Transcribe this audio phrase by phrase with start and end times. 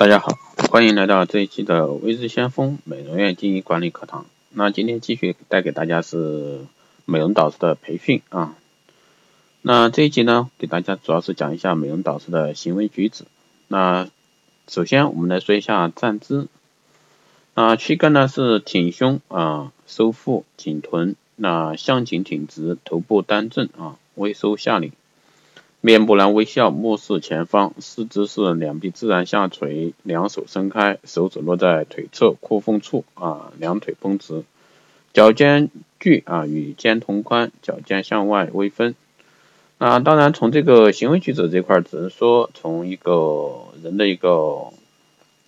[0.00, 0.38] 大家好，
[0.70, 4.24] 欢迎来到这一期的微知先锋美容院经营管理课堂。
[4.48, 6.60] 那今天继续带给大家是
[7.04, 8.56] 美容导师的培训啊。
[9.60, 13.24] 那这一集呢，给大家主要是讲一下美容导师的行为举止。
[13.68, 14.08] 那
[14.68, 16.48] 首先我们来说一下站姿。
[17.54, 24.92] 那躯干呢是挺胸啊，收腹，紧臀，那向颈挺直，头部端正啊，微收下领。
[25.82, 34.44] 面部呢微笑，目视前方，四肢是两臂自然下垂，两手伸开，手指落在腿侧裤缝处啊，两腿绷直，
[35.14, 38.94] 脚尖距啊与肩同宽，脚尖向外微分。
[39.78, 44.74] 那当然从这个行为举止这块，只能说从一个人的一个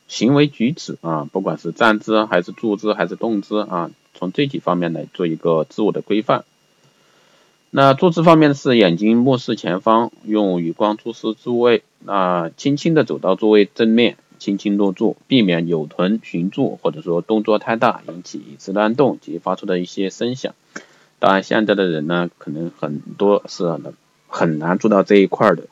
[0.08, 6.46] 行为举止啊，不管是站姿还是坐姿还是动姿啊，从这几方面来做一个自我的规范。
[7.74, 20.54] 那坐姿方面是眼睛目视前方，用余光注视座位，那轻轻的走到座位正面，轻轻落座，避免扭臀寻坐或者说动作太大引起椅子乱动及发出的一些声响。
[21.18, 23.80] 当然现在的人呢，可能很多是
[24.28, 25.62] 很难做到这一块的。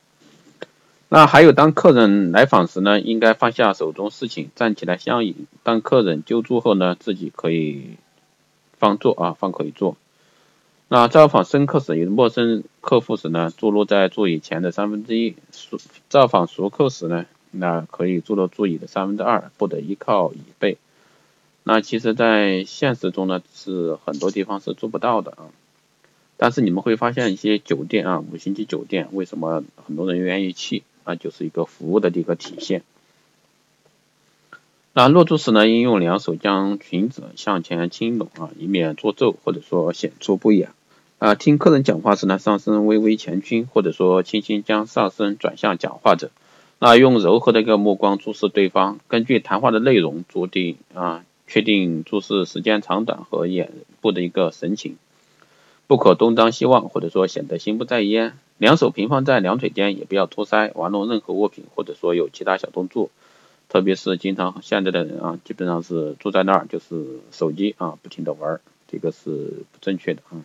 [1.11, 5.35] 那还有当客人来访时呢，应该放下手中事情，站起来相迎。
[5.63, 7.99] 当客人就坐后呢，自己可以
[8.79, 9.99] 放坐啊，放可以坐。
[10.93, 15.35] 那造访生客时，有陌生客户时呢，坐落在座椅前的三分之一；
[16.09, 20.79] 造访熟客时呢，那可以坐到座椅的三分之二，不得依靠椅背。
[21.63, 25.47] 那其实，在现实中呢，是很多地方是做不到的啊。
[26.37, 30.83] 但是你们会发现，一些酒店啊，五星级酒店，为什么很多人愿意去？
[31.05, 32.83] 那就是一个服务的一个体现。
[34.93, 40.75] 那落座时呢，应用两手将裙子向前轻拢啊，以免作皱或者说显出不雅。
[41.21, 46.31] 啊，听客人讲话时呢，上身微微前倾，或者说轻轻将上身转向讲话者。
[46.79, 54.97] 那用柔和的一个目光注视对方，根据谈话的内容注定啊，确定注视时间长短和眼部的一个神情。
[55.87, 58.33] 不可东张西望，或者说显得心不在焉。
[58.57, 63.11] 两手平放在两腿间，也不要托腮玩弄任何物品，或者说有其他小动作。
[63.69, 68.59] 特别是经常现在的人啊，基本上是坐在那儿就是手机啊，不停的玩，
[68.89, 70.41] 这个是不正确的啊。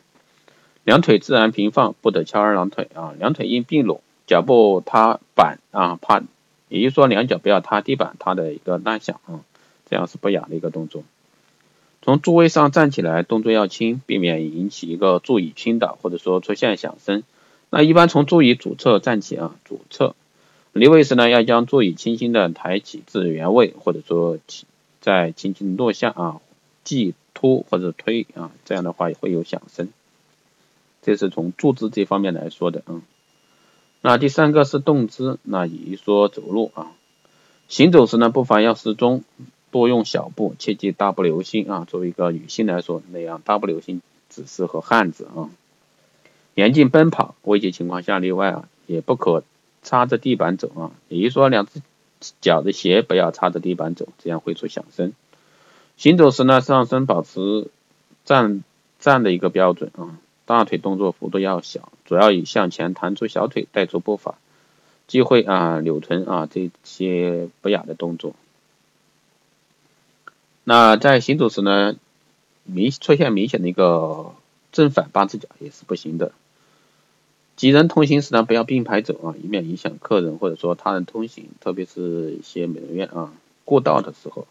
[0.85, 3.13] 两腿自然平放，不得翘二郎腿啊。
[3.17, 6.21] 两腿应并拢，脚步踏板啊，怕，
[6.69, 9.41] 也就是说两脚不要踏地板，踏的一个乱响啊，
[9.89, 11.03] 这样是不雅的一个动作。
[12.03, 17.23] 从座位上站起来，动作要轻，避免引起一个座椅倾倒或者说出现响声。
[17.71, 20.15] 那一般从座椅左侧站起啊，左侧
[20.71, 24.37] 离位时呢，要将座椅轻轻的抬起至原位，或者说
[25.01, 26.41] 再轻轻落下啊，
[26.83, 29.89] 既拖或者推啊，这样的话也会有响声。
[31.05, 33.03] 这是从坐姿这方面来说的啊。
[34.01, 36.91] 那第三个是动姿，那也就是说走路啊。
[37.67, 39.23] 行走时呢，步伐要适中，
[39.69, 41.85] 多用小步，切记大步流星啊。
[41.87, 44.01] 作为一个女性来说，那样大步流星
[44.31, 45.51] 只适合汉子啊。
[46.55, 49.43] 严禁奔跑，危急情况下例外啊，也不可
[49.83, 50.91] 擦着地板走啊。
[51.07, 51.81] 也就是说，两只
[52.41, 55.13] 脚的鞋不要擦着地板走，这样会出响声。
[55.97, 57.69] 行走时呢，上身保持
[58.23, 58.63] 站
[58.99, 60.17] 站的一个标准啊。
[60.45, 64.35] 大腿动作幅度要小，主要以向前弹出小腿带出步伐，
[65.07, 68.35] 忌讳啊扭臀啊这些不雅的动作。
[70.63, 71.95] 那在行走时呢，
[72.63, 74.33] 明出现明显的一个
[74.71, 76.31] 正反八字脚也是不行的。
[77.55, 83.33] 几人同行时呢，不要并排走啊，以免影响客人或者说他人通行，特别是一些美容院啊
[83.63, 84.47] 过道的时候。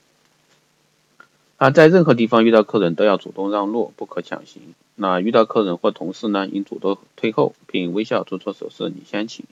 [1.59, 4.75] 那在任何地方遇到客人都要主动让路，不可强行。
[4.97, 9.47] 那遇到客人或同事呢，应主动退后，并微笑做出手势，你先请。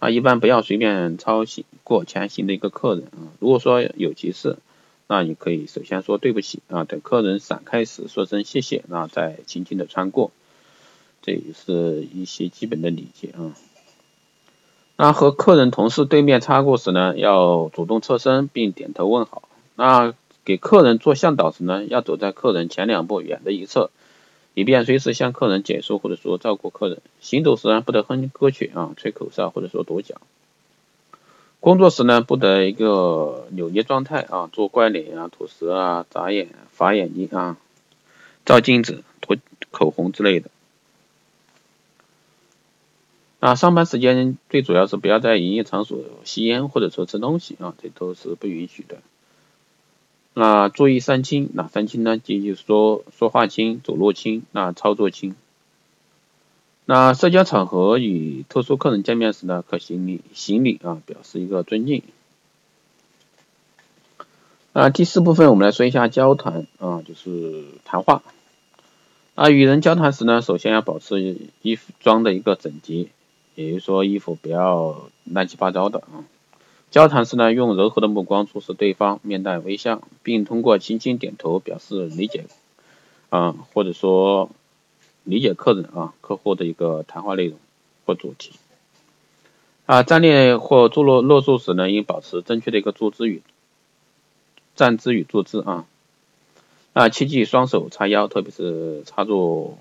[0.00, 3.32] 啊，一般不要随便超行过前行的一个客人啊。
[3.38, 4.58] 如果说有急事，
[5.06, 10.32] 那你可以首先说对不起啊，等客人闪开时说声谢谢，然后再轻轻的穿过。
[11.22, 13.54] 这也是一些基本的礼节啊。
[14.96, 19.48] 那和客人、同事对面擦过时呢，要主动侧身并点头问好。
[19.74, 20.14] 那
[20.44, 23.90] 给客人做向导时呢，要走在客人前两步远的一侧，
[24.52, 27.00] 以便随时向客人解说或者说照顾客人。
[27.20, 30.20] 行走时呢，不得哼歌曲啊、吹口哨或者说跺脚。
[31.60, 37.56] 工作时呢，不得一个扭捏状态啊，做怪脸啊、吐舌啊、眨眼、眨眼睛啊、
[38.44, 39.36] 照镜子、涂
[39.70, 40.50] 口红之类的。
[43.40, 48.98] 那上班时间最主要是不要在营业场所吸烟或者说吃东西啊，这都是不允许的。
[50.36, 52.18] 那注意三轻，哪三轻呢？
[52.18, 55.36] 即就是说说话轻，走路轻，那操作轻。
[56.86, 62.02] 那社交场合与特殊客人见面时呢，可行礼行礼啊，表示一个尊敬。
[64.72, 68.22] 啊，第四部分我们来说一下交谈啊，就是谈话。
[69.36, 73.06] 啊，与人交谈时呢，首先要保持衣服装的一个整洁，
[73.54, 76.26] 也就是说衣服不要乱七八糟的啊。
[76.94, 82.44] 交谈时呢，用柔和的目光注视对方，面带微笑，并通过轻轻点头表示理解
[83.30, 84.48] 啊，或者说
[85.24, 87.58] 理解客人啊、客户的一个谈话内容
[88.06, 88.52] 或主题。
[89.86, 93.42] 啊，站立或坐落落座时呢，应保持正确的一个坐姿与
[94.76, 95.86] 站姿与坐姿啊。
[96.92, 99.78] 啊，切记双手叉腰，特别是插入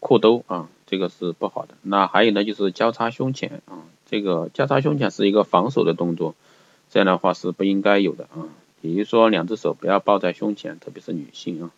[0.00, 1.72] 裤兜啊，这个是不好的。
[1.80, 6.34] 那还有呢，就是交叉胸前啊，这个交叉胸前是一个防守的动作，
[6.90, 8.48] 这样的话是不应该有的啊。
[8.80, 11.70] 也就说，两只手不要抱在胸前，特别是女性啊。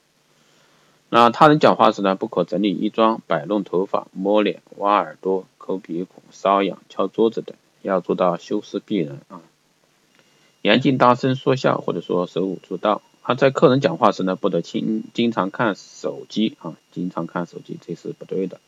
[1.09, 9.41] 那他人讲话时呢，不可整理衣装、摆弄头发、摸脸、挖耳朵、抠鼻孔、搔痒、敲桌子等，要做到修饰避人啊。
[10.61, 13.01] 严禁大声说笑，或者说手舞足蹈。
[13.23, 18.61] 他在客人讲话时呢，不得轻经常看手机啊，经常看手机，这是不对的。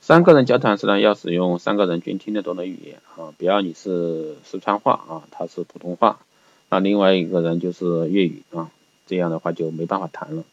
[0.00, 6.20] 三个人交谈时呢，要使用三个人均听得懂的语言啊，不要你是四川话啊，他是普通话，
[6.68, 8.70] 那另外一个人就是粤语啊，
[9.06, 10.44] 这样的话就没办法谈了。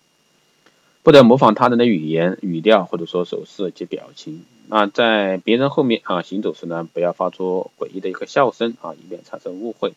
[1.01, 4.43] 不得模仿他人的语言、语调或者说手势及表情。
[4.67, 9.93] 那在别人后面啊行走时呢，不要发出诡异的一个笑声啊，以免产生误会。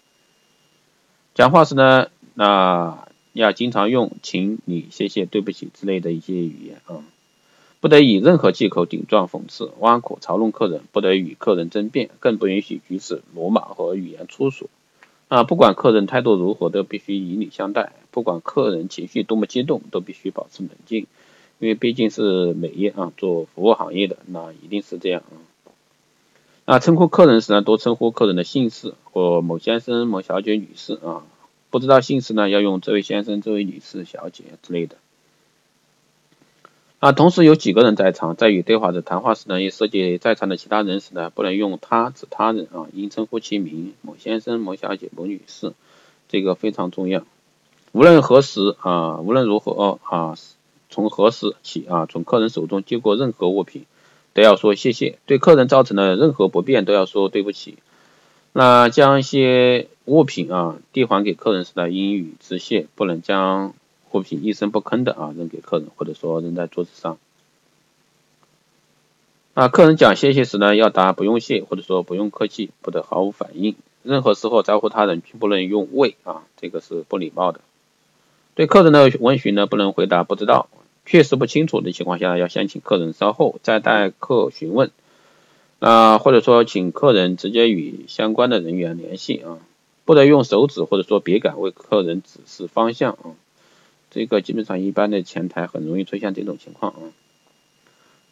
[1.35, 3.07] 讲话时呢，那。
[3.33, 6.99] 要经常用请你、谢谢、对不起之类的一些语言啊，
[7.81, 14.69] 不得以任何借口顶撞、讽刺、挖苦、嘲弄客人，不得与客人争辩，更不允许举止鲁莽和语言粗俗
[15.29, 15.45] 啊。
[15.45, 21.07] 不管客人态度如何，都必须以礼相待；不管客人情绪多么激动，都必须保持冷静，
[21.59, 25.41] 因为毕竟是美业啊，做服务行业的，那一定是这样啊。
[26.67, 31.25] 那称呼客人时呢，多称呼客人的姓氏或某先生、某小姐、女士啊。
[31.71, 34.97] 不知道姓氏呢，要用这位先生、这位女士、小姐之类的。
[37.01, 45.73] 啊，同时有几个人在场，在与对话者谈话时呢，也涉及在场的其他人时呢，不能用他指他人啊，应称呼其名，某先生、某小姐、某女士，
[46.29, 47.25] 这个非常重要。
[47.93, 50.37] 无论何时啊，无论如何啊，
[50.91, 53.87] 从何时起啊，从客人手中接过任何物品，
[54.35, 57.79] 都要说谢谢；对客人造成的任何不便，都要说对不起。
[58.53, 63.73] 那将一些物品啊递还给客人时呢，应予致谢，不能将
[64.13, 67.19] 物品一声不吭的啊扔给客人，或者说扔在桌子上。
[69.55, 73.75] 那客人讲谢谢时呢，要答不用谢，或者说不用客气，不得毫无反应。
[74.03, 77.61] 任何时候招呼他人均不能用喂啊，这个是不礼貌的。
[78.55, 80.69] 对客人的问询呢，不能回答不知道，
[81.05, 84.91] 确实不清楚的情况下，要先请客人稍后再待客询问。
[85.81, 89.59] 啊，或者说请客人直接与相关的人员联系啊，
[90.05, 93.33] 不得用手指或者说别杆为客人指示方向啊，
[94.11, 97.01] 这个基本上一般的前台很容易出现这种情况啊。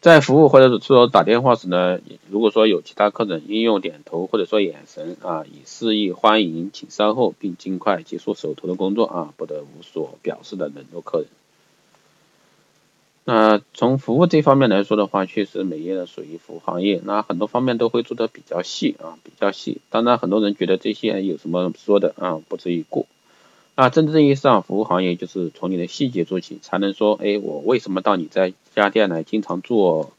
[0.01, 1.99] 在服务或者是说打电话时呢，
[2.29, 11.27] 如果说有其他客人，应用点头或者说眼神啊，以示意欢迎，请稍后，并尽快结束手头的工作啊，不得无所表示的冷落客人。
[13.25, 19.81] 那从服务这方面来说的话，确实美业呢属于服务行业，那很多方面都会做的比较细啊，比较细。
[19.89, 23.05] 当然，很多人觉得这些有什么说的啊，不值一过。
[23.81, 30.11] 那真正意义上，服务行业就是从你的细节做起，才能说，哎，我为什么到你这家店来经常做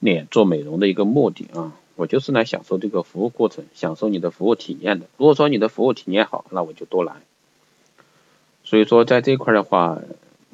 [0.00, 1.72] 脸做美容的一个目的啊？
[1.96, 5.06] 我就是来享受这个服务过程，享受你的服务体验的。
[5.16, 7.14] 如果说你的服务体验好，那我就多来。
[8.64, 10.02] 所以说，在这块的话。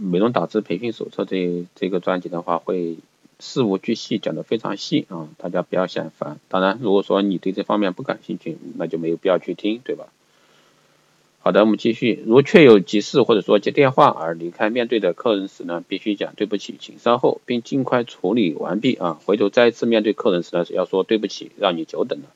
[0.03, 2.97] 美容导师培训手册这这个专辑的话，会
[3.39, 6.41] 事无巨细讲的非常细啊，大家不要嫌烦。
[6.49, 10.07] 当然，如果说你对这方面不感兴趣，那就没有必要去听，对吧？
[11.43, 12.23] 好的，我们继续。
[12.27, 19.19] 如确有急事或者说接电话而离开面对的客人时呢，必须讲对不起，请稍后，并尽快处理完毕啊。
[19.25, 22.27] 回头再次面对客人时呢，要说对不起，让你久等了，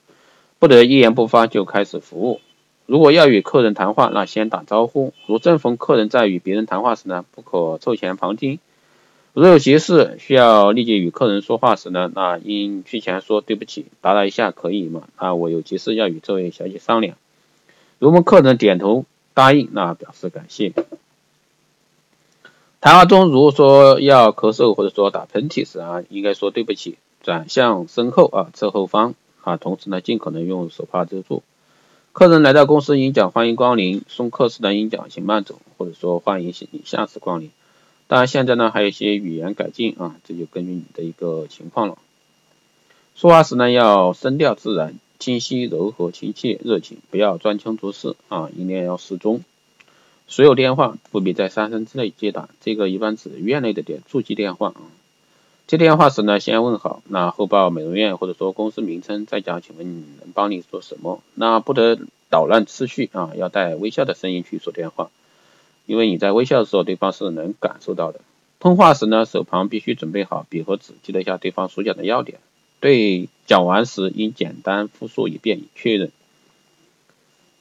[0.58, 2.40] 不得一言不发就开始服务。
[2.86, 5.12] 如果要与客人谈话，那先打招呼。
[5.26, 8.58] 如正逢客人在与别人谈话时呢，不可凑前旁听。
[9.34, 15.08] 如有急事需要立即与客人说话时呢，那应去前说对不起，打扰一下可以吗？
[15.16, 17.16] 啊，我有急事要与这位小姐商量。
[17.98, 20.72] 如果客人点头答应，那表示感谢。
[22.80, 31.42] 谈话中如果说要咳嗽或者说打喷嚏时啊，应该说对不起，转向身后啊，侧后方啊，同时呢，尽可能用手帕遮住。
[32.12, 37.50] 客人来到公司，应讲欢迎光临；送客时呢，应讲请慢走，或者说欢迎你下次光临。
[38.06, 41.96] 当然，现在呢还有一些语言改进啊，这就根据你的一个情况了。
[43.14, 49.42] 说话时呢，要声调自然、清晰、柔和、亲切、热情，不要装腔作势啊，音量要适中。
[50.26, 54.80] 所有电话务必在三声之内接打，这个一般指院内的电座机电话啊。
[55.66, 61.22] 接电话时呢，先问好，那后报美容院或者说公司名称，再讲请问你能帮你做什么？
[61.34, 65.10] 那不得捣乱次序啊，要带微笑的声音去说电话，
[65.86, 68.20] 因为你在微笑的时候，对方是能感受到的。
[68.60, 72.38] 通话时呢，手旁必须准备好笔和纸，记录下对方所讲的要点。
[72.84, 76.12] 对讲完时，应简单复述一遍以确认。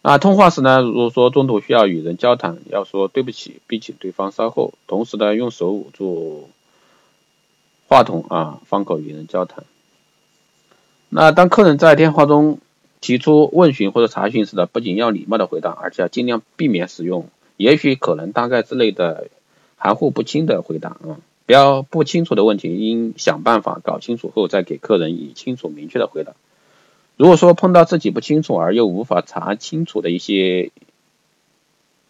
[0.01, 6.49] 那，通话时呢，如果说中途需要与人交谈，要说对不起，并请对方稍后，同时呢，用手捂住。
[7.87, 9.63] 话筒啊，方可与人交谈。
[11.07, 12.59] 那当客人在电话中
[12.99, 19.29] 提出问询或者查询时呢，不仅要礼貌的回答，而且要尽量避免使用“也许”“可能”“大概”之类的
[19.77, 21.21] 含糊不清的回答啊。
[21.45, 26.33] 不要不清楚的问题，应想办法搞清楚后再给客人以清楚明确的回答。
[27.17, 30.71] 如果说碰到自己不清楚而又无法查清楚的一些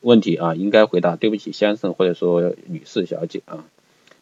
[0.02, 3.66] 问题啊，应该回答“对不起，先生”或者说“女士、小姐”啊。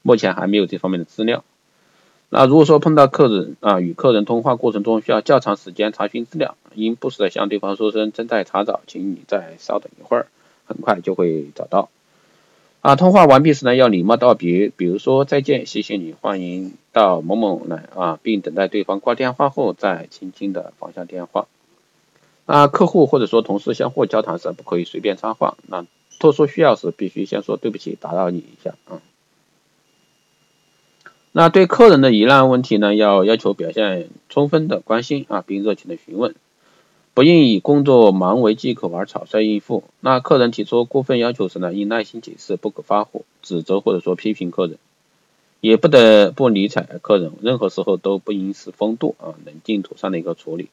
[0.02, 1.44] 目前还没有这方面的资料。
[2.30, 10.28] 那如果说碰到客人啊，与客人通话过程中需要较长时间查询资料，应不时的向对方说声正在查找，请你再稍等一会儿，
[10.66, 11.90] 很快就会找到。
[12.82, 21.48] 啊，通话完毕时呢，要礼貌道别，比如说再见，谢谢你，欢迎到某某来啊，并等待对方挂电话后再轻轻的放下电话。
[22.48, 25.86] 啊，客户或者说同事相互交谈时不可以随便插话，那
[26.20, 29.00] 特殊需要时必须先说对不起，打扰你一下啊。
[31.32, 36.34] 那对客人的疑难问题呢，要要求表现充分的关心啊，并热情的询问，
[37.14, 39.84] 不应以工作忙为借口而草率应付。
[40.00, 44.78] 那客人提出过分要求时呢，应耐心解释，不可发火、指责或者说批评客人，
[45.60, 47.34] 也不得不理睬客人。
[47.42, 50.70] 任何时候都不应使风度啊，冷静妥善的一个处理。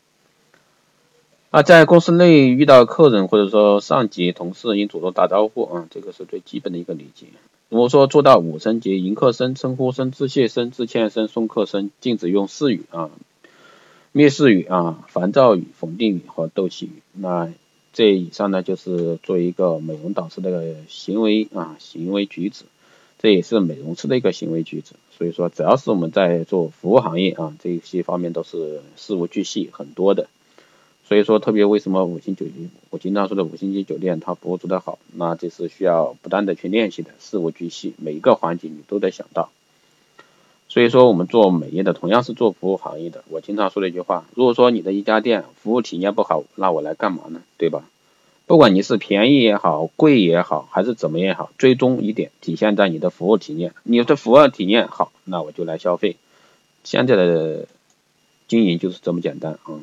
[1.50, 7.26] 啊，在公司内遇到客人或者说上级同事，应主动打招呼啊，这个是最基本的一个礼节。
[7.70, 13.10] 如果说做到五声节，迎客声、称呼声、致谢声、致歉声、送客声，禁止用私语啊、
[14.12, 17.02] 蔑视语啊、烦躁语、否定语和斗气语。
[17.12, 17.52] 那
[17.92, 22.64] 这以上呢，就是做一个美容导师的行为啊、行为举止，
[23.18, 24.94] 这也是美容师的一个行为举止。
[25.16, 30.28] 所以说，只要是我们在做服务行业啊，这些方面都是事无巨细很多的。
[31.04, 39.50] 所以说，特别为什么五星酒店，我经常说的五星级酒店，它服务做得好，那这是需要不断的去练习的，事无巨细，每一个环节你都得想到。
[40.68, 47.40] 所以说，我们做美业的，同样是做服务行业的，我经常说的一句话，如果说你的一家店服务体验不好，那我来干嘛呢？
[47.56, 47.84] 对吧？
[48.46, 56.16] 不管你是便宜也好，贵也好，还是怎么也好，最终一点体现在你的服务体验，你的服务体验好，那我就来消费。
[56.84, 57.66] 现在的
[58.46, 59.80] 经营就是这么简单啊。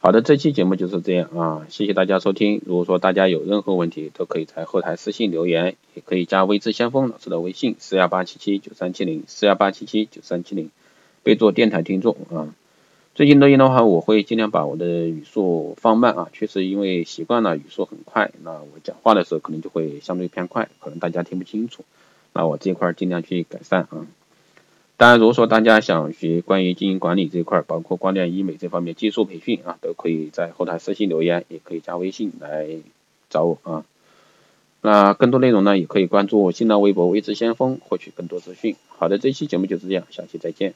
[0.00, 2.62] 好的，这期节目就是这样啊，谢谢大家收听。
[2.64, 10.70] 如果说大家有任何问题，都可以在后台私信留言，也可以加微知先锋老师的微信四幺八七七九三七零四幺八七七九三七零，
[11.24, 12.54] 备注电台听众啊。
[13.16, 21.82] 最近录音的话，我会尽量把我的语速放慢啊，确实因为习惯了语速很快，那我讲话的时候可能就会相对偏快，可能大家听不清楚，
[22.32, 24.06] 那我这块尽量去改善啊。
[24.98, 32.66] 当然，如果说大家想学关于经营管理这一块，包括光电医美这方面技术培训啊，都可以在后台私信留言，也可以加微信来
[33.30, 33.84] 找我啊。
[34.80, 38.74] 那更多内容呢，也可以关注新浪微博“微知先锋”获取更多资讯。
[38.88, 40.74] 好的，这期节目就是这样，下期再见。